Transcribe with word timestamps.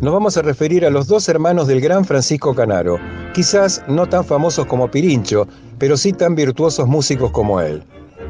nos 0.00 0.12
vamos 0.12 0.36
a 0.36 0.42
referir 0.42 0.84
a 0.84 0.90
los 0.90 1.06
dos 1.06 1.28
hermanos 1.28 1.66
del 1.66 1.80
gran 1.80 2.04
Francisco 2.04 2.54
Canaro, 2.54 2.98
quizás 3.32 3.82
no 3.88 4.06
tan 4.06 4.24
famosos 4.24 4.66
como 4.66 4.90
Pirincho, 4.90 5.48
pero 5.78 5.96
sí 5.96 6.12
tan 6.12 6.34
virtuosos 6.34 6.86
músicos 6.86 7.30
como 7.30 7.60
él. 7.60 7.82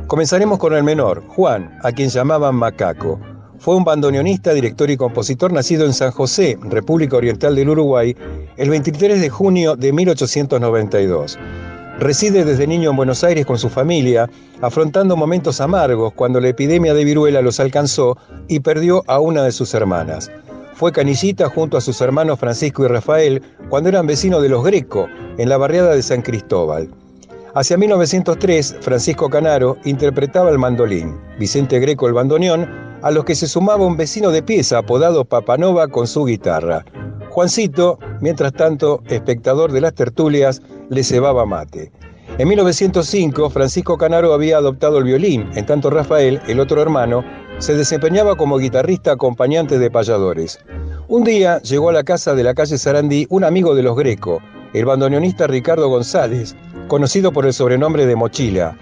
Comenzaremos 0.07 0.59
con 0.59 0.75
el 0.75 0.85
menor, 0.85 1.25
Juan, 1.27 1.77
a 1.83 1.91
quien 1.91 2.09
llamaban 2.09 2.55
Macaco. 2.55 3.21
Fue 3.59 3.75
un 3.75 3.85
bandoneonista, 3.85 4.53
director 4.53 4.91
y 4.91 4.97
compositor 4.97 5.53
nacido 5.53 5.87
en 5.87 5.93
San 5.93 6.13
José, 6.13 6.59
República 6.61 7.17
Oriental 7.17 7.57
del 7.57 7.71
Uruguay, 7.71 8.17
el 8.57 8.71
23 8.71 9.21
de 9.21 9.31
junio 9.31 9.75
de 9.75 9.93
1892. 9.93 11.39
Reside 11.99 12.45
desde 12.45 12.67
niño 12.67 12.91
en 12.91 12.97
Buenos 12.97 13.25
Aires 13.25 13.47
con 13.47 13.59
su 13.59 13.71
familia, 13.71 14.29
afrontando 14.61 15.17
momentos 15.17 15.61
amargos 15.63 16.13
cuando 16.13 16.41
la 16.41 16.49
epidemia 16.49 16.93
de 16.93 17.05
viruela 17.05 17.41
los 17.41 17.59
alcanzó 17.59 18.19
y 18.49 18.61
perdió 18.61 19.03
a 19.07 19.19
una 19.19 19.43
de 19.43 19.53
sus 19.53 19.73
hermanas. 19.73 20.31
Fue 20.77 20.93
canillita 20.93 21.49
junto 21.49 21.79
a 21.79 21.81
sus 21.81 22.03
hermanos 22.03 22.39
Francisco 22.39 22.85
y 22.85 22.89
Rafael 22.89 23.43
cuando 23.71 23.89
eran 23.89 24.07
vecinos 24.07 24.43
de 24.43 24.51
los 24.51 24.63
Greco, 24.63 25.09
en 25.39 25.49
la 25.49 25.57
barriada 25.57 25.95
de 25.95 26.03
San 26.03 26.21
Cristóbal. 26.21 26.91
Hacia 27.55 27.79
1903, 27.79 28.77
Francisco 28.83 29.31
Canaro 29.31 29.79
interpretaba 29.87 30.51
el 30.51 30.59
mandolín, 30.59 31.19
Vicente 31.39 31.81
Greco 31.81 32.09
el 32.09 32.13
bandoneón, 32.13 32.69
a 33.01 33.11
los 33.11 33.25
que 33.25 33.35
se 33.35 33.49
sumaba 33.49 33.87
un 33.87 33.97
vecino 33.97 34.31
de 34.31 34.43
pieza 34.43 34.77
apodado 34.77 35.25
Papanova 35.25 35.89
con 35.89 36.07
su 36.07 36.27
guitarra. 36.27 36.85
Juancito, 37.31 37.99
mientras 38.21 38.53
tanto, 38.53 39.03
espectador 39.09 39.73
de 39.73 39.81
las 39.81 39.95
tertulias, 39.95 40.61
le 40.91 41.03
cebaba 41.03 41.47
mate. 41.47 41.91
En 42.39 42.49
1905, 42.49 43.49
Francisco 43.49 43.97
Canaro 43.97 44.35
había 44.35 44.59
adoptado 44.59 44.99
el 44.99 45.05
violín, 45.05 45.49
en 45.55 45.65
tanto 45.65 45.89
Rafael, 45.89 46.43
el 46.47 46.61
otro 46.61 46.83
hermano, 46.83 47.25
se 47.59 47.75
desempeñaba 47.75 48.37
como 48.37 48.59
guitarrista 48.59 49.13
acompañante 49.13 49.79
de 49.79 49.91
payadores. 49.91 50.59
Un 51.09 51.25
día 51.25 51.59
llegó 51.63 51.89
a 51.89 51.93
la 51.93 52.05
casa 52.05 52.35
de 52.35 52.45
la 52.45 52.55
calle 52.55 52.77
Sarandí 52.77 53.27
un 53.31 53.45
amigo 53.45 53.75
de 53.75 53.83
los 53.83 53.97
Greco, 53.97 54.43
el 54.75 54.85
bandoneonista 54.85 55.47
Ricardo 55.47 55.89
González, 55.89 56.55
conocido 56.87 57.33
por 57.33 57.47
el 57.47 57.55
sobrenombre 57.55 58.05
de 58.05 58.15
Mochila, 58.15 58.77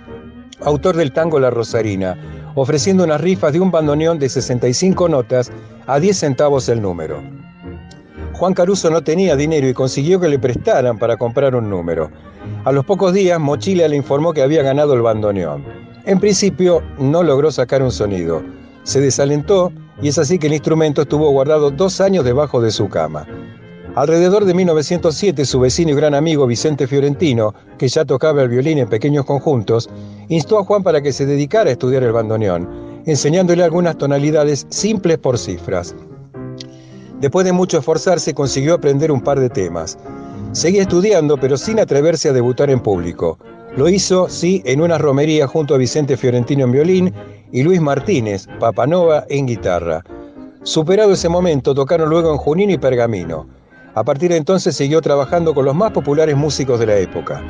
autor 0.60 0.96
del 0.96 1.12
tango 1.12 1.38
La 1.38 1.50
Rosarina, 1.50 2.18
ofreciendo 2.56 3.04
unas 3.04 3.20
rifas 3.20 3.52
de 3.52 3.60
un 3.60 3.70
bandoneón 3.70 4.18
de 4.18 4.28
65 4.28 5.08
notas 5.08 5.52
a 5.86 6.00
10 6.00 6.16
centavos 6.18 6.68
el 6.68 6.82
número. 6.82 7.22
Juan 8.32 8.54
Caruso 8.54 8.90
no 8.90 9.02
tenía 9.02 9.36
dinero 9.36 9.68
y 9.68 9.74
consiguió 9.74 10.18
que 10.18 10.28
le 10.28 10.40
prestaran 10.40 10.98
para 10.98 11.16
comprar 11.16 11.54
un 11.54 11.70
número. 11.70 12.10
A 12.64 12.72
los 12.72 12.84
pocos 12.84 13.12
días, 13.12 13.38
Mochila 13.38 13.86
le 13.86 13.96
informó 13.96 14.32
que 14.32 14.42
había 14.42 14.62
ganado 14.62 14.94
el 14.94 15.02
bandoneón. 15.02 15.64
En 16.04 16.18
principio, 16.18 16.82
no 16.98 17.22
logró 17.22 17.52
sacar 17.52 17.82
un 17.82 17.92
sonido. 17.92 18.42
Se 18.84 19.00
desalentó 19.00 19.72
y 20.00 20.08
es 20.08 20.18
así 20.18 20.38
que 20.38 20.46
el 20.46 20.52
instrumento 20.52 21.02
estuvo 21.02 21.30
guardado 21.30 21.70
dos 21.70 22.00
años 22.00 22.24
debajo 22.24 22.60
de 22.60 22.70
su 22.70 22.88
cama. 22.88 23.26
Alrededor 23.94 24.44
de 24.44 24.54
1907, 24.54 25.44
su 25.44 25.60
vecino 25.60 25.92
y 25.92 25.94
gran 25.94 26.14
amigo 26.14 26.46
Vicente 26.46 26.86
Fiorentino, 26.86 27.54
que 27.78 27.88
ya 27.88 28.04
tocaba 28.04 28.42
el 28.42 28.48
violín 28.48 28.78
en 28.78 28.88
pequeños 28.88 29.24
conjuntos, 29.24 29.88
instó 30.28 30.58
a 30.58 30.64
Juan 30.64 30.82
para 30.82 31.00
que 31.00 31.12
se 31.12 31.26
dedicara 31.26 31.70
a 31.70 31.72
estudiar 31.72 32.02
el 32.02 32.12
bandoneón, 32.12 33.02
enseñándole 33.06 33.62
algunas 33.62 33.96
tonalidades 33.96 34.66
simples 34.68 35.18
por 35.18 35.38
cifras. 35.38 35.94
Después 37.20 37.46
de 37.46 37.52
mucho 37.52 37.78
esforzarse 37.78 38.34
consiguió 38.34 38.74
aprender 38.74 39.12
un 39.12 39.20
par 39.20 39.38
de 39.38 39.48
temas. 39.48 39.96
Seguía 40.50 40.82
estudiando, 40.82 41.38
pero 41.38 41.56
sin 41.56 41.78
atreverse 41.78 42.28
a 42.28 42.32
debutar 42.32 42.70
en 42.70 42.80
público. 42.80 43.38
Lo 43.76 43.88
hizo, 43.88 44.28
sí, 44.28 44.60
en 44.66 44.80
una 44.80 44.98
romería 44.98 45.46
junto 45.46 45.74
a 45.74 45.78
Vicente 45.78 46.16
Fiorentino 46.16 46.64
en 46.64 46.72
violín 46.72 47.14
y 47.54 47.62
Luis 47.62 47.80
Martínez, 47.80 48.48
Papanova, 48.58 49.26
en 49.28 49.46
guitarra. 49.46 50.02
Superado 50.64 51.12
ese 51.12 51.28
momento, 51.28 51.72
tocaron 51.72 52.10
luego 52.10 52.32
en 52.32 52.36
Junín 52.36 52.70
y 52.70 52.78
Pergamino. 52.78 53.46
A 53.94 54.02
partir 54.02 54.32
de 54.32 54.38
entonces 54.38 54.74
siguió 54.74 55.00
trabajando 55.00 55.54
con 55.54 55.64
los 55.64 55.74
más 55.76 55.92
populares 55.92 56.36
músicos 56.36 56.80
de 56.80 56.86
la 56.86 56.96
época. 56.96 57.40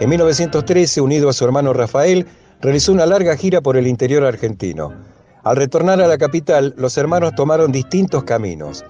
En 0.00 0.10
1913, 0.10 1.00
unido 1.00 1.28
a 1.28 1.32
su 1.32 1.44
hermano 1.44 1.72
Rafael, 1.72 2.26
realizó 2.60 2.90
una 2.90 3.06
larga 3.06 3.36
gira 3.36 3.60
por 3.60 3.76
el 3.76 3.86
interior 3.86 4.24
argentino. 4.24 4.92
Al 5.44 5.54
retornar 5.54 6.00
a 6.00 6.08
la 6.08 6.18
capital, 6.18 6.74
los 6.76 6.98
hermanos 6.98 7.32
tomaron 7.36 7.70
distintos 7.70 8.24
caminos. 8.24 8.84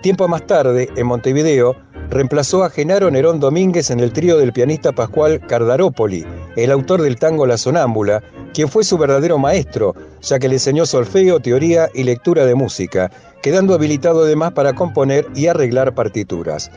Tiempo 0.00 0.26
más 0.26 0.46
tarde, 0.46 0.88
en 0.96 1.06
Montevideo, 1.06 1.76
reemplazó 2.08 2.64
a 2.64 2.70
Genaro 2.70 3.10
Nerón 3.10 3.40
Domínguez 3.40 3.90
en 3.90 4.00
el 4.00 4.14
trío 4.14 4.38
del 4.38 4.54
pianista 4.54 4.92
Pascual 4.92 5.46
Cardarópoli, 5.46 6.24
el 6.56 6.70
autor 6.70 7.02
del 7.02 7.18
tango 7.18 7.46
La 7.46 7.58
Sonámbula, 7.58 8.22
quien 8.54 8.68
fue 8.68 8.84
su 8.84 8.96
verdadero 8.96 9.36
maestro, 9.36 9.94
ya 10.22 10.38
que 10.38 10.48
le 10.48 10.54
enseñó 10.54 10.86
solfeo, 10.86 11.40
teoría 11.40 11.90
y 11.92 12.04
lectura 12.04 12.46
de 12.46 12.54
música, 12.54 13.10
quedando 13.42 13.74
habilitado 13.74 14.22
además 14.24 14.52
para 14.52 14.72
componer 14.72 15.26
y 15.34 15.48
arreglar 15.48 15.94
partituras. 15.94 16.70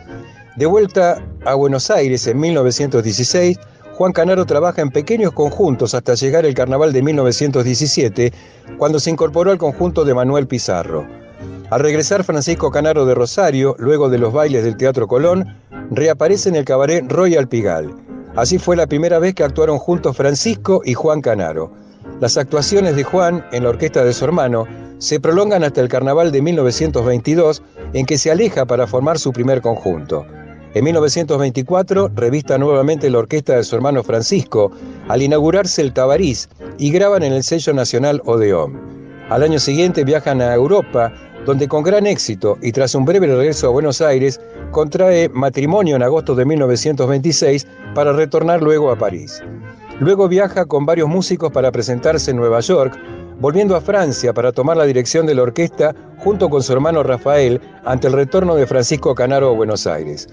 De 0.58 0.66
vuelta 0.66 1.24
a 1.46 1.54
Buenos 1.54 1.90
Aires 1.92 2.26
en 2.28 2.40
1916, 2.40 3.58
Juan 3.94 4.12
Canaro 4.12 4.46
trabaja 4.46 4.82
en 4.82 4.90
pequeños 4.90 5.32
conjuntos 5.32 5.94
hasta 5.94 6.16
llegar 6.16 6.46
el 6.46 6.54
carnaval 6.56 6.94
de 6.94 7.02
1917, 7.04 8.34
cuando 8.78 9.00
se 9.00 9.12
incorporó 9.12 9.52
al 9.52 9.58
conjunto 9.58 10.04
de 10.04 10.14
Manuel 10.14 10.48
Pizarro. 10.48 11.08
Al 11.70 11.80
regresar 11.80 12.24
Francisco 12.24 12.72
Canaro 12.72 13.06
de 13.06 13.14
Rosario, 13.14 13.76
luego 13.78 14.10
de 14.10 14.18
los 14.18 14.34
bailes 14.34 14.64
del 14.64 14.78
Teatro 14.78 15.08
Colón, 15.08 15.56
reaparece 15.92 16.50
en 16.50 16.56
el 16.56 16.66
cabaret 16.66 17.04
Royal 17.08 17.48
Pigal. 17.48 17.94
Así 18.38 18.60
fue 18.60 18.76
la 18.76 18.86
primera 18.86 19.18
vez 19.18 19.34
que 19.34 19.44
actuaron 19.44 19.80
juntos 19.80 20.16
Francisco 20.16 20.82
y 20.86 20.94
Juan 20.94 21.22
Canaro. 21.22 21.72
Las 22.22 22.38
actuaciones 22.38 22.96
de 22.96 23.04
Juan 23.04 23.44
en 23.52 23.64
la 23.64 23.70
orquesta 23.70 24.06
de 24.06 24.14
su 24.14 24.26
hermano 24.26 24.68
se 25.00 25.20
prolongan 25.20 25.64
hasta 25.64 25.82
el 25.82 25.88
carnaval 25.88 26.32
de 26.32 26.44
1922, 26.44 27.64
en 27.94 28.06
que 28.06 28.20
se 28.20 28.30
aleja 28.30 28.68
para 28.68 28.86
formar 28.86 29.18
su 29.18 29.34
primer 29.34 29.62
conjunto. 29.62 30.24
En 30.76 30.84
1924 30.84 32.12
revista 32.14 32.60
nuevamente 32.60 33.10
la 33.10 33.18
orquesta 33.18 33.56
de 33.56 33.64
su 33.64 33.76
hermano 33.76 34.04
Francisco 34.04 34.72
al 35.08 35.24
inaugurarse 35.24 35.82
el 35.82 35.92
Tabarís 35.92 36.48
y 36.78 36.92
graban 36.92 37.24
en 37.24 37.34
el 37.34 37.44
sello 37.44 37.74
nacional 37.74 38.22
Odeón. 38.26 38.80
Al 39.32 39.42
año 39.42 39.58
siguiente 39.58 40.04
viajan 40.04 40.44
a 40.44 40.54
Europa 40.54 41.12
donde 41.48 41.68
con 41.68 41.82
gran 41.82 42.06
éxito 42.06 42.60
y 42.62 42.72
tras 42.72 42.94
un 42.94 43.06
breve 43.06 43.26
regreso 43.26 43.68
a 43.68 43.72
Buenos 43.72 44.02
Aires, 44.02 44.40
contrae 44.72 45.30
matrimonio 45.30 45.96
en 45.96 46.04
agosto 46.04 46.36
de 46.36 46.46
1926 46.46 47.68
para 47.94 48.14
retornar 48.14 48.62
luego 48.62 48.92
a 48.92 48.98
París. 48.98 49.42
Luego 50.00 50.28
viaja 50.28 50.66
con 50.66 50.86
varios 50.86 51.10
músicos 51.10 51.52
para 51.52 51.72
presentarse 51.72 52.32
en 52.32 52.38
Nueva 52.38 52.60
York, 52.60 52.98
volviendo 53.40 53.76
a 53.76 53.82
Francia 53.82 54.34
para 54.34 54.52
tomar 54.52 54.78
la 54.78 54.86
dirección 54.86 55.26
de 55.26 55.36
la 55.36 55.44
orquesta 55.44 55.96
junto 56.18 56.50
con 56.50 56.62
su 56.62 56.74
hermano 56.74 57.04
Rafael 57.04 57.60
ante 57.86 58.08
el 58.08 58.14
retorno 58.14 58.56
de 58.56 58.68
Francisco 58.68 59.16
Canaro 59.16 59.50
a 59.50 59.54
Buenos 59.54 59.88
Aires. 59.88 60.28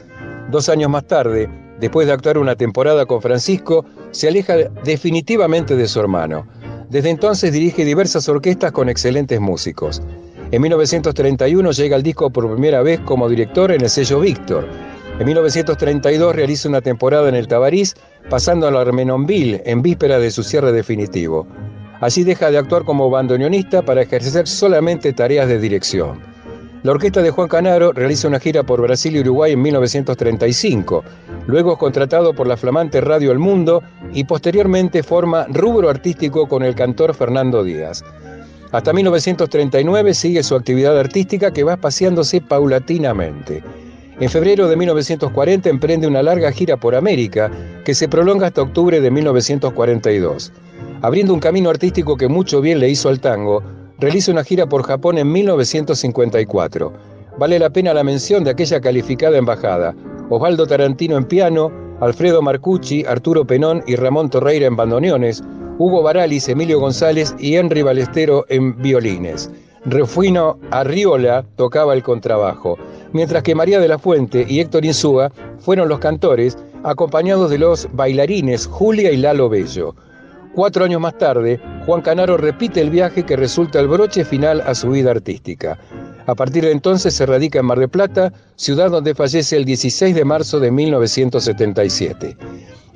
Dos 0.50 0.68
años 0.68 0.90
más 0.90 1.06
tarde, 1.06 1.48
después 1.80 2.06
de 2.06 2.12
actuar 2.12 2.36
una 2.38 2.56
temporada 2.56 3.06
con 3.06 3.22
Francisco, 3.22 3.84
se 4.10 4.28
aleja 4.28 4.54
definitivamente 4.84 5.76
de 5.76 5.88
su 5.88 6.00
hermano. 6.00 6.46
Desde 6.90 7.10
entonces 7.10 7.52
dirige 7.52 7.84
diversas 7.84 8.28
orquestas 8.28 8.72
con 8.72 8.88
excelentes 8.88 9.40
músicos. 9.40 10.02
En 10.54 10.62
1931 10.62 11.72
llega 11.72 11.96
al 11.96 12.04
disco 12.04 12.30
por 12.30 12.48
primera 12.48 12.80
vez 12.80 13.00
como 13.00 13.28
director 13.28 13.72
en 13.72 13.80
el 13.80 13.90
sello 13.90 14.20
Víctor. 14.20 14.68
En 15.18 15.26
1932 15.26 16.32
realiza 16.32 16.68
una 16.68 16.80
temporada 16.80 17.28
en 17.28 17.34
el 17.34 17.48
Tabarís, 17.48 17.96
pasando 18.30 18.68
a 18.68 18.70
la 18.70 18.82
Armenonville 18.82 19.64
en 19.66 19.82
víspera 19.82 20.20
de 20.20 20.30
su 20.30 20.44
cierre 20.44 20.70
definitivo. 20.70 21.44
Allí 22.00 22.22
deja 22.22 22.52
de 22.52 22.58
actuar 22.58 22.84
como 22.84 23.10
bandoneonista 23.10 23.82
para 23.82 24.02
ejercer 24.02 24.46
solamente 24.46 25.12
tareas 25.12 25.48
de 25.48 25.58
dirección. 25.58 26.20
La 26.84 26.92
orquesta 26.92 27.20
de 27.20 27.32
Juan 27.32 27.48
Canaro 27.48 27.92
realiza 27.92 28.28
una 28.28 28.38
gira 28.38 28.62
por 28.62 28.80
Brasil 28.80 29.16
y 29.16 29.20
Uruguay 29.22 29.54
en 29.54 29.62
1935. 29.62 31.02
Luego 31.48 31.72
es 31.72 31.78
contratado 31.78 32.32
por 32.32 32.46
la 32.46 32.56
flamante 32.56 33.00
Radio 33.00 33.32
El 33.32 33.40
Mundo 33.40 33.82
y 34.12 34.22
posteriormente 34.22 35.02
forma 35.02 35.46
rubro 35.48 35.90
artístico 35.90 36.46
con 36.46 36.62
el 36.62 36.76
cantor 36.76 37.12
Fernando 37.12 37.64
Díaz. 37.64 38.04
Hasta 38.74 38.92
1939 38.92 40.14
sigue 40.14 40.42
su 40.42 40.56
actividad 40.56 40.98
artística 40.98 41.52
que 41.52 41.62
va 41.62 41.74
espaciándose 41.74 42.40
paulatinamente. 42.40 43.62
En 44.18 44.28
febrero 44.28 44.66
de 44.66 44.74
1940 44.74 45.68
emprende 45.68 46.08
una 46.08 46.24
larga 46.24 46.50
gira 46.50 46.76
por 46.76 46.96
América 46.96 47.52
que 47.84 47.94
se 47.94 48.08
prolonga 48.08 48.48
hasta 48.48 48.62
octubre 48.62 49.00
de 49.00 49.12
1942. 49.12 50.52
Abriendo 51.02 51.32
un 51.32 51.38
camino 51.38 51.70
artístico 51.70 52.16
que 52.16 52.26
mucho 52.26 52.60
bien 52.60 52.80
le 52.80 52.88
hizo 52.88 53.08
al 53.08 53.20
tango, 53.20 53.62
realiza 54.00 54.32
una 54.32 54.42
gira 54.42 54.68
por 54.68 54.82
Japón 54.82 55.18
en 55.18 55.30
1954. 55.30 56.92
Vale 57.38 57.60
la 57.60 57.70
pena 57.70 57.94
la 57.94 58.02
mención 58.02 58.42
de 58.42 58.50
aquella 58.50 58.80
calificada 58.80 59.38
embajada. 59.38 59.94
Osvaldo 60.30 60.66
Tarantino 60.66 61.16
en 61.16 61.26
piano, 61.26 61.70
Alfredo 62.00 62.42
Marcucci, 62.42 63.04
Arturo 63.06 63.46
Penón 63.46 63.84
y 63.86 63.94
Ramón 63.94 64.30
Torreira 64.30 64.66
en 64.66 64.74
bandoneones, 64.74 65.44
Hugo 65.76 66.02
Baralis, 66.02 66.48
Emilio 66.48 66.78
González 66.78 67.34
y 67.38 67.56
Henry 67.56 67.82
Balestero 67.82 68.44
en 68.48 68.80
violines. 68.80 69.50
Refuino 69.84 70.58
Arriola 70.70 71.44
tocaba 71.56 71.94
el 71.94 72.02
contrabajo, 72.02 72.78
mientras 73.12 73.42
que 73.42 73.56
María 73.56 73.80
de 73.80 73.88
la 73.88 73.98
Fuente 73.98 74.46
y 74.48 74.60
Héctor 74.60 74.84
Insúa 74.84 75.32
fueron 75.58 75.88
los 75.88 75.98
cantores, 75.98 76.56
acompañados 76.84 77.50
de 77.50 77.58
los 77.58 77.88
bailarines 77.92 78.66
Julia 78.66 79.10
y 79.10 79.16
Lalo 79.16 79.48
Bello. 79.48 79.96
Cuatro 80.54 80.84
años 80.84 81.00
más 81.00 81.18
tarde, 81.18 81.60
Juan 81.86 82.02
Canaro 82.02 82.36
repite 82.36 82.80
el 82.80 82.90
viaje 82.90 83.24
que 83.24 83.34
resulta 83.34 83.80
el 83.80 83.88
broche 83.88 84.24
final 84.24 84.60
a 84.60 84.76
su 84.76 84.90
vida 84.90 85.10
artística. 85.10 85.76
A 86.26 86.36
partir 86.36 86.64
de 86.64 86.70
entonces 86.70 87.14
se 87.14 87.26
radica 87.26 87.58
en 87.58 87.66
Mar 87.66 87.80
del 87.80 87.88
Plata, 87.88 88.32
ciudad 88.54 88.92
donde 88.92 89.14
fallece 89.14 89.56
el 89.56 89.64
16 89.64 90.14
de 90.14 90.24
marzo 90.24 90.60
de 90.60 90.70
1977. 90.70 92.36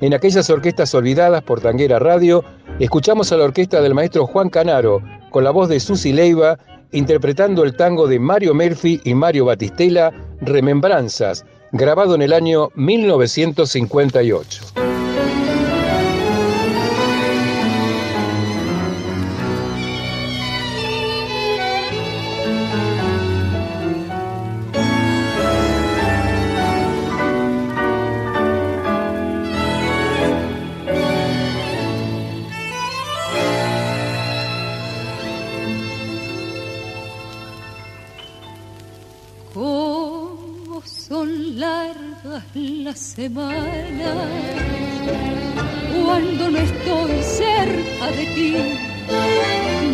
En 0.01 0.13
aquellas 0.13 0.49
orquestas 0.49 0.95
olvidadas 0.95 1.43
por 1.43 1.59
Tanguera 1.59 1.99
Radio, 1.99 2.45
escuchamos 2.79 3.31
a 3.31 3.37
la 3.37 3.45
orquesta 3.45 3.81
del 3.81 3.93
maestro 3.93 4.25
Juan 4.25 4.49
Canaro, 4.49 5.01
con 5.29 5.43
la 5.43 5.51
voz 5.51 5.69
de 5.69 5.79
Susi 5.79 6.13
Leiva, 6.13 6.57
interpretando 6.91 7.63
el 7.63 7.75
tango 7.75 8.07
de 8.07 8.19
Mario 8.19 8.53
Murphy 8.53 9.01
y 9.03 9.13
Mario 9.13 9.45
Batistela, 9.45 10.11
Remembranzas, 10.41 11.45
grabado 11.71 12.15
en 12.15 12.21
el 12.21 12.33
año 12.33 12.69
1958. 12.75 14.98
Semana 43.15 44.11
cuando 46.05 46.51
no 46.51 46.57
estoy 46.59 47.23
cerca 47.23 48.05
de 48.17 48.25
ti 48.35 48.55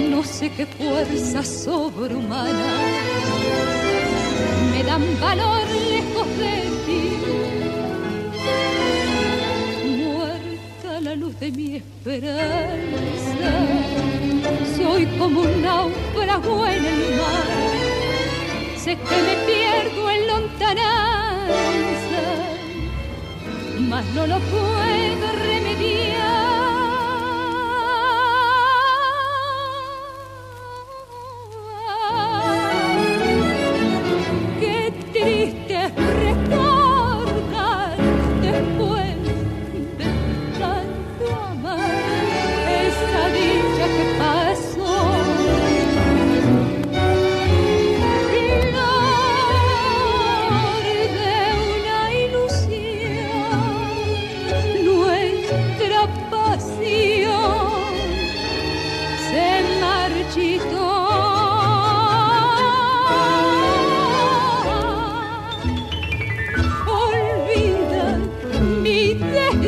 no 0.09 0.21
sé 0.23 0.51
qué 0.51 0.65
fuerza 0.65 1.43
sobrehumana 1.43 2.71
me 4.71 4.83
dan 4.83 5.03
valor 5.21 5.65
lejos 5.93 6.27
de 6.41 6.55
ti. 6.85 7.03
Muerta 10.03 10.99
la 11.01 11.15
luz 11.15 11.39
de 11.39 11.51
mi 11.51 11.75
esperanza 11.77 13.51
soy 14.75 15.05
como 15.17 15.41
un 15.41 15.61
náufrago 15.61 16.67
en 16.67 16.85
el 16.85 17.01
mar. 17.19 17.47
Sé 18.83 18.97
que 19.07 19.17
me 19.27 19.35
pierdo 19.47 20.09
en 20.11 20.27
lontananza 20.27 21.24
mas 23.89 24.05
no 24.13 24.25
lo 24.25 24.39
puedo 24.39 25.54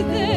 with. 0.03 0.36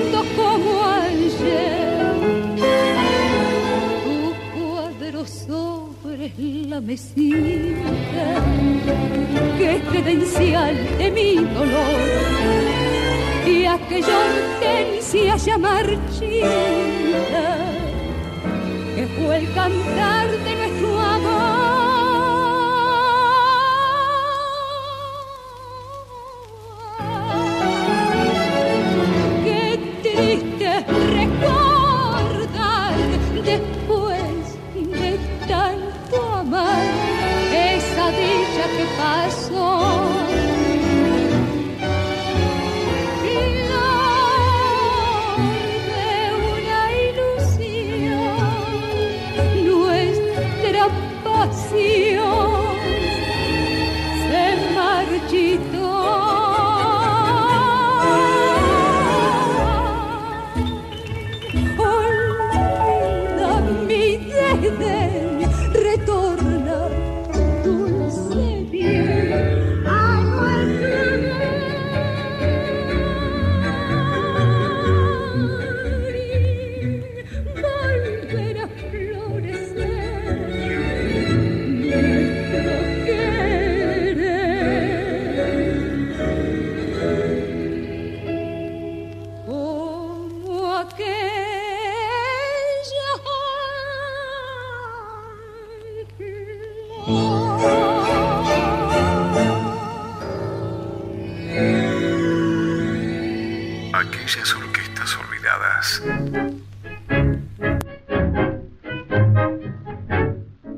la 6.37 6.79
mesita, 6.79 7.91
que 9.57 9.75
es 9.75 9.83
credencial 9.83 10.75
de 10.97 11.11
mi 11.11 11.35
dolor. 11.35 11.99
Y 13.45 13.65
aquella 13.65 14.17
hortensia 14.17 15.35
ya 15.37 15.57
marchita, 15.57 16.47
que 18.95 19.07
fue 19.07 19.37
el 19.37 19.53
cantar 19.53 20.29
de 20.29 20.55
nuestro 20.55 21.00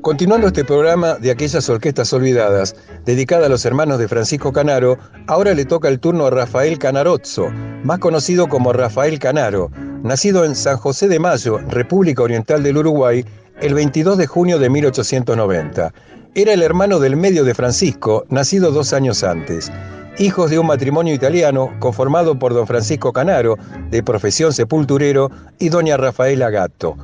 Continuando 0.04 0.48
este 0.48 0.66
programa 0.66 1.14
de 1.14 1.32
aquellas 1.32 1.70
orquestas 1.70 2.12
olvidadas, 2.12 2.76
dedicada 3.06 3.46
a 3.46 3.50
los 3.50 3.64
hermanos 3.64 4.00
de 4.00 4.10
Francisco 4.10 4.52
Canaro, 4.52 4.98
ahora 5.28 5.54
le 5.54 5.64
toca 5.64 5.88
el 5.88 6.02
turno 6.02 6.26
a 6.26 6.30
Rafael 6.30 6.78
Canarozzo, 6.78 7.50
más 7.86 8.00
conocido 8.00 8.50
como 8.50 8.74
Rafael 8.74 9.18
Canaro, 9.18 9.72
nacido 10.04 10.44
en 10.44 10.56
San 10.58 10.76
José 10.76 11.08
de 11.08 11.20
Mayo, 11.20 11.58
República 11.70 12.22
Oriental 12.22 12.64
del 12.64 12.80
Uruguay, 12.80 13.24
el 13.62 13.76
22 13.76 14.18
de 14.18 14.28
junio 14.28 14.60
de 14.60 14.70
1890. 14.70 15.94
Era 16.36 16.52
el 16.52 16.64
hermano 16.64 17.00
del 17.00 17.16
medio 17.16 17.46
de 17.46 17.54
Francisco, 17.54 18.26
nacido 18.28 18.72
dos 18.72 18.92
años 18.92 19.24
antes. 19.24 19.72
Hijos 20.18 20.52
de 20.52 20.60
un 20.60 20.68
matrimonio 20.68 21.14
italiano 21.14 21.74
conformado 21.80 22.38
por 22.38 22.54
don 22.54 22.68
Francisco 22.68 23.14
Canaro, 23.14 23.58
de 23.90 24.04
profesión 24.04 24.52
sepulturero, 24.52 25.32
y 25.60 25.70
doña 25.70 25.96
Rafaela 25.96 26.50
Gatto. 26.50 26.98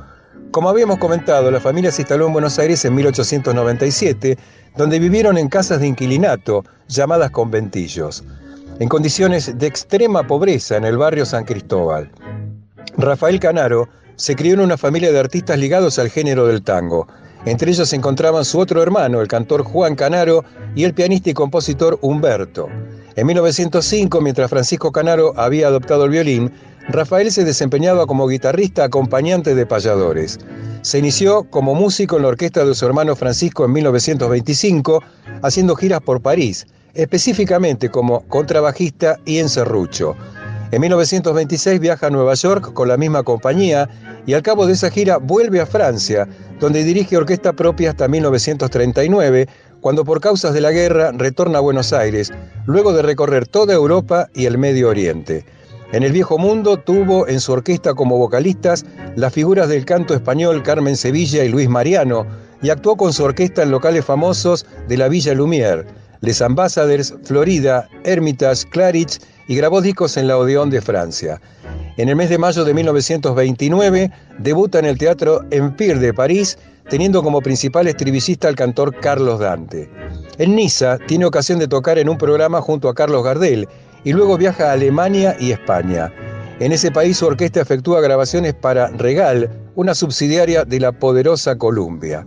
Como 0.50 0.68
habíamos 0.68 0.98
comentado, 0.98 1.48
la 1.52 1.60
familia 1.60 1.92
se 1.92 2.02
instaló 2.02 2.26
en 2.26 2.32
Buenos 2.32 2.58
Aires 2.58 2.84
en 2.84 2.96
1897, 2.96 4.36
donde 4.76 4.98
vivieron 4.98 5.38
en 5.38 5.48
casas 5.48 5.78
de 5.78 5.86
inquilinato, 5.86 6.64
llamadas 6.88 7.30
conventillos, 7.30 8.24
en 8.80 8.88
condiciones 8.88 9.56
de 9.56 9.66
extrema 9.68 10.26
pobreza 10.26 10.76
en 10.76 10.84
el 10.84 10.98
barrio 10.98 11.24
San 11.24 11.44
Cristóbal. 11.44 12.10
Rafael 12.96 13.38
Canaro 13.38 13.88
se 14.16 14.34
crió 14.34 14.54
en 14.54 14.60
una 14.60 14.76
familia 14.76 15.12
de 15.12 15.20
artistas 15.20 15.56
ligados 15.56 16.00
al 16.00 16.10
género 16.10 16.48
del 16.48 16.62
tango. 16.62 17.06
Entre 17.44 17.70
ellos 17.70 17.88
se 17.88 17.96
encontraban 17.96 18.44
su 18.44 18.58
otro 18.58 18.82
hermano, 18.82 19.20
el 19.20 19.28
cantor 19.28 19.62
Juan 19.62 19.94
Canaro, 19.94 20.44
y 20.74 20.82
el 20.82 20.94
pianista 20.94 21.30
y 21.30 21.34
compositor 21.34 21.96
Humberto. 22.02 22.68
En 23.14 23.26
1905, 23.26 24.20
mientras 24.20 24.50
Francisco 24.50 24.90
Canaro 24.90 25.32
había 25.36 25.68
adoptado 25.68 26.06
el 26.06 26.10
violín, 26.10 26.52
Rafael 26.88 27.30
se 27.30 27.44
desempeñaba 27.44 28.06
como 28.06 28.26
guitarrista 28.26 28.84
acompañante 28.84 29.54
de 29.54 29.66
payadores. 29.66 30.38
Se 30.82 30.98
inició 30.98 31.44
como 31.44 31.74
músico 31.74 32.16
en 32.16 32.22
la 32.22 32.28
orquesta 32.28 32.64
de 32.64 32.74
su 32.74 32.86
hermano 32.86 33.14
Francisco 33.14 33.64
en 33.64 33.72
1925, 33.72 35.02
haciendo 35.42 35.76
giras 35.76 36.00
por 36.00 36.20
París, 36.20 36.66
específicamente 36.94 37.90
como 37.90 38.22
contrabajista 38.28 39.18
y 39.24 39.38
en 39.38 39.48
serrucho. 39.48 40.16
En 40.72 40.80
1926 40.80 41.80
viaja 41.80 42.06
a 42.06 42.10
Nueva 42.10 42.34
York 42.34 42.72
con 42.72 42.88
la 42.88 42.96
misma 42.96 43.24
compañía 43.24 43.88
y 44.26 44.34
al 44.34 44.42
cabo 44.42 44.66
de 44.66 44.72
esa 44.72 44.90
gira 44.90 45.18
vuelve 45.18 45.60
a 45.60 45.66
Francia, 45.66 46.28
donde 46.60 46.84
dirige 46.84 47.16
orquesta 47.16 47.52
propia 47.52 47.90
hasta 47.90 48.08
1939, 48.08 49.48
cuando 49.80 50.04
por 50.04 50.20
causas 50.20 50.54
de 50.54 50.60
la 50.60 50.70
guerra 50.70 51.12
retorna 51.12 51.58
a 51.58 51.62
Buenos 51.62 51.92
Aires, 51.92 52.32
luego 52.66 52.92
de 52.92 53.02
recorrer 53.02 53.46
toda 53.46 53.74
Europa 53.74 54.28
y 54.34 54.46
el 54.46 54.58
Medio 54.58 54.88
Oriente. 54.88 55.44
En 55.92 56.04
el 56.04 56.12
viejo 56.12 56.38
mundo 56.38 56.76
tuvo 56.76 57.26
en 57.26 57.40
su 57.40 57.50
orquesta 57.50 57.94
como 57.94 58.16
vocalistas 58.16 58.86
las 59.16 59.32
figuras 59.32 59.68
del 59.68 59.84
canto 59.84 60.14
español 60.14 60.62
Carmen 60.62 60.96
Sevilla 60.96 61.42
y 61.42 61.48
Luis 61.48 61.68
Mariano, 61.68 62.26
y 62.62 62.70
actuó 62.70 62.96
con 62.96 63.12
su 63.12 63.24
orquesta 63.24 63.64
en 63.64 63.72
locales 63.72 64.04
famosos 64.04 64.66
de 64.86 64.96
la 64.96 65.08
Villa 65.08 65.34
Lumière, 65.34 65.86
Les 66.20 66.40
Ambassadors, 66.42 67.14
Florida, 67.24 67.88
Hermitage, 68.04 68.68
Claridge 68.70 69.18
y 69.48 69.56
grabó 69.56 69.80
discos 69.80 70.16
en 70.16 70.28
la 70.28 70.38
Odeón 70.38 70.70
de 70.70 70.80
Francia. 70.80 71.40
En 71.96 72.08
el 72.08 72.14
mes 72.14 72.30
de 72.30 72.38
mayo 72.38 72.64
de 72.64 72.72
1929 72.72 74.12
debuta 74.38 74.78
en 74.78 74.84
el 74.84 74.96
Teatro 74.96 75.44
Empire 75.50 75.98
de 75.98 76.14
París, 76.14 76.56
teniendo 76.88 77.20
como 77.20 77.40
principal 77.40 77.88
estribillista 77.88 78.46
al 78.46 78.54
cantor 78.54 78.94
Carlos 79.00 79.40
Dante. 79.40 79.90
En 80.38 80.54
Niza 80.54 80.98
tiene 81.08 81.24
ocasión 81.24 81.58
de 81.58 81.66
tocar 81.66 81.98
en 81.98 82.08
un 82.08 82.16
programa 82.16 82.60
junto 82.60 82.88
a 82.88 82.94
Carlos 82.94 83.24
Gardel 83.24 83.68
y 84.04 84.12
luego 84.12 84.36
viaja 84.36 84.70
a 84.70 84.72
Alemania 84.72 85.36
y 85.38 85.52
España. 85.52 86.12
En 86.58 86.72
ese 86.72 86.90
país 86.90 87.16
su 87.16 87.26
orquesta 87.26 87.60
efectúa 87.60 88.00
grabaciones 88.00 88.54
para 88.54 88.88
Regal, 88.88 89.50
una 89.74 89.94
subsidiaria 89.94 90.64
de 90.64 90.80
la 90.80 90.92
poderosa 90.92 91.56
Columbia. 91.56 92.26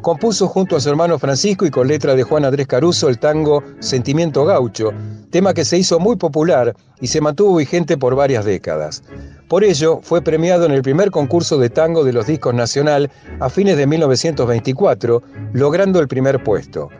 Compuso 0.00 0.46
junto 0.46 0.76
a 0.76 0.80
su 0.80 0.88
hermano 0.88 1.18
Francisco 1.18 1.66
y 1.66 1.70
con 1.70 1.88
letra 1.88 2.14
de 2.14 2.22
Juan 2.22 2.44
Andrés 2.44 2.66
Caruso 2.66 3.08
el 3.08 3.18
tango 3.18 3.62
Sentimiento 3.80 4.44
Gaucho, 4.44 4.92
tema 5.30 5.54
que 5.54 5.64
se 5.64 5.76
hizo 5.76 5.98
muy 5.98 6.16
popular 6.16 6.74
y 7.00 7.08
se 7.08 7.20
mantuvo 7.20 7.56
vigente 7.56 7.96
por 7.98 8.14
varias 8.14 8.44
décadas. 8.44 9.02
Por 9.48 9.64
ello, 9.64 10.00
fue 10.02 10.22
premiado 10.22 10.66
en 10.66 10.72
el 10.72 10.82
primer 10.82 11.10
concurso 11.10 11.58
de 11.58 11.70
tango 11.70 12.04
de 12.04 12.12
los 12.12 12.26
discos 12.26 12.54
nacional 12.54 13.10
a 13.40 13.48
fines 13.48 13.76
de 13.76 13.86
1924, 13.86 15.22
logrando 15.52 16.00
el 16.00 16.08
primer 16.08 16.42
puesto. 16.42 16.90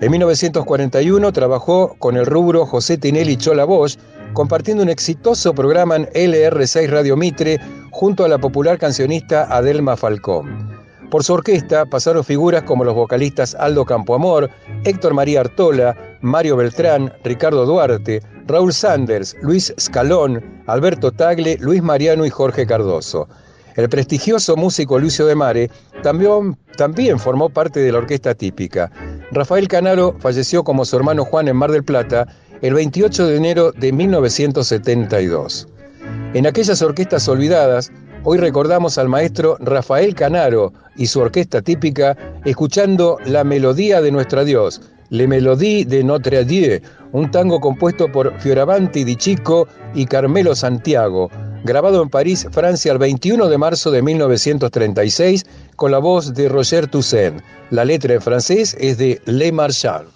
En 0.00 0.12
1941 0.12 1.32
trabajó 1.32 1.96
con 1.98 2.16
el 2.16 2.24
rubro 2.24 2.64
José 2.66 2.98
Tinelli 2.98 3.36
Chola 3.36 3.64
Bosch, 3.64 3.98
compartiendo 4.32 4.84
un 4.84 4.90
exitoso 4.90 5.52
programa 5.52 5.96
en 5.96 6.06
LR6 6.10 6.88
Radio 6.88 7.16
Mitre 7.16 7.58
junto 7.90 8.24
a 8.24 8.28
la 8.28 8.38
popular 8.38 8.78
cancionista 8.78 9.48
Adelma 9.50 9.96
Falcón. 9.96 10.78
Por 11.10 11.24
su 11.24 11.32
orquesta 11.32 11.84
pasaron 11.84 12.22
figuras 12.22 12.62
como 12.62 12.84
los 12.84 12.94
vocalistas 12.94 13.56
Aldo 13.56 13.84
Campoamor, 13.84 14.48
Héctor 14.84 15.14
María 15.14 15.40
Artola, 15.40 15.96
Mario 16.20 16.56
Beltrán, 16.56 17.12
Ricardo 17.24 17.66
Duarte, 17.66 18.22
Raúl 18.46 18.72
Sanders, 18.72 19.34
Luis 19.42 19.74
Scalón, 19.80 20.62
Alberto 20.68 21.10
Tagle, 21.10 21.56
Luis 21.58 21.82
Mariano 21.82 22.24
y 22.24 22.30
Jorge 22.30 22.66
Cardoso. 22.66 23.28
El 23.74 23.88
prestigioso 23.88 24.54
músico 24.54 24.98
Lucio 24.98 25.26
de 25.26 25.34
Mare 25.34 25.70
también, 26.02 26.56
también 26.76 27.18
formó 27.18 27.48
parte 27.48 27.80
de 27.80 27.90
la 27.90 27.98
orquesta 27.98 28.34
típica. 28.34 28.90
Rafael 29.30 29.68
Canaro 29.68 30.16
falleció 30.18 30.64
como 30.64 30.84
su 30.84 30.96
hermano 30.96 31.24
Juan 31.24 31.48
en 31.48 31.56
Mar 31.56 31.70
del 31.70 31.84
Plata 31.84 32.26
el 32.62 32.74
28 32.74 33.26
de 33.26 33.36
enero 33.36 33.72
de 33.72 33.92
1972. 33.92 35.68
En 36.34 36.46
aquellas 36.46 36.82
orquestas 36.82 37.28
olvidadas, 37.28 37.90
Hoy 38.24 38.36
recordamos 38.38 38.98
al 38.98 39.08
maestro 39.08 39.56
Rafael 39.60 40.14
Canaro 40.14 40.72
y 40.96 41.06
su 41.06 41.20
orquesta 41.20 41.62
típica 41.62 42.16
escuchando 42.44 43.16
La 43.24 43.44
Melodía 43.44 44.02
de 44.02 44.10
Nuestra 44.10 44.44
Dios, 44.44 44.82
Le 45.08 45.28
Melodie 45.28 45.84
de 45.84 46.02
Notre 46.02 46.44
Dieu, 46.44 46.80
un 47.12 47.30
tango 47.30 47.60
compuesto 47.60 48.10
por 48.10 48.36
Fioravanti 48.40 49.04
Di 49.04 49.14
Chico 49.14 49.68
y 49.94 50.04
Carmelo 50.04 50.56
Santiago, 50.56 51.30
grabado 51.68 52.02
en 52.02 52.08
París, 52.08 52.48
Francia, 52.50 52.90
el 52.90 52.98
21 52.98 53.46
de 53.46 53.58
marzo 53.58 53.90
de 53.90 54.00
1936, 54.00 55.44
con 55.76 55.92
la 55.92 55.98
voz 55.98 56.32
de 56.32 56.48
Roger 56.48 56.88
Toussaint. 56.88 57.42
La 57.70 57.84
letra 57.84 58.14
en 58.14 58.22
francés 58.22 58.74
es 58.80 58.96
de 58.96 59.20
Le 59.26 59.52
Marchal. 59.52 60.06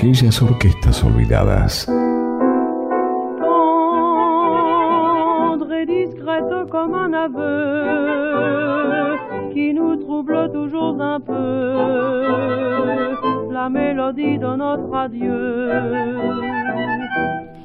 Aquellas 0.00 0.40
orquestas 0.40 1.04
olvidadas. 1.04 1.86
Tendre 5.46 5.72
et 5.74 5.84
discrète 5.84 6.70
comme 6.70 6.94
un 6.94 7.12
aveu 7.12 9.18
qui 9.52 9.74
nous 9.74 9.96
trouble 9.96 10.50
toujours 10.52 11.02
un 11.02 11.20
peu 11.20 11.74
la 13.52 13.68
mélodie 13.68 14.38
de 14.38 14.56
notre 14.56 14.94
adieu. 14.94 15.68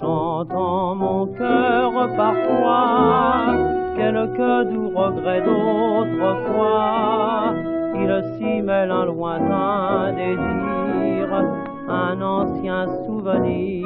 J'entends 0.01 0.95
mon 0.95 1.27
cœur 1.27 1.93
parfois 2.17 3.45
quelques 3.95 4.67
doux 4.71 4.89
regrets 4.89 5.41
d'autrefois. 5.41 7.53
Il 7.95 8.23
s'y 8.37 8.61
mêle 8.61 8.91
un 8.91 9.05
lointain 9.05 10.11
désir, 10.11 11.29
un 11.87 12.21
ancien 12.21 12.87
souvenir. 13.05 13.85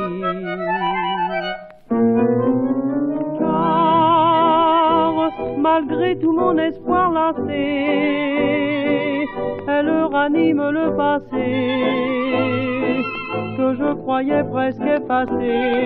Car 3.40 5.32
malgré 5.58 6.18
tout 6.20 6.34
mon 6.34 6.58
espoir 6.58 7.12
lassé, 7.12 9.26
elle 9.68 9.90
ranime 10.12 10.70
le 10.70 10.96
passé 10.96 11.86
que 13.58 13.74
je 13.76 13.94
croyais 13.94 14.44
presque 14.46 14.82
effacé 14.82 15.82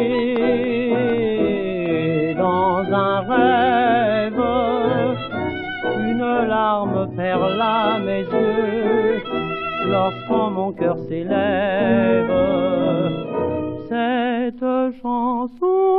dans 2.37 2.83
un 2.91 3.19
rêve. 3.21 4.43
Une 6.05 6.47
larme 6.47 7.09
perla 7.15 7.97
mes 8.05 8.21
yeux 8.21 9.32
mon 10.49 10.71
cœur 10.73 10.97
s'élève 11.07 12.31
cette 13.89 14.65
chanson. 15.01 15.93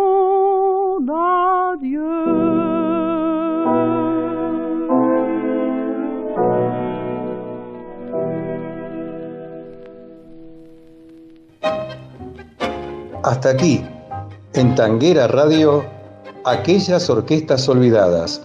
Hasta 13.24 13.50
aquí, 13.50 13.82
en 14.54 14.74
Tanguera 14.74 15.26
Radio, 15.28 15.82
aquellas 16.44 17.08
orquestas 17.08 17.66
olvidadas, 17.70 18.44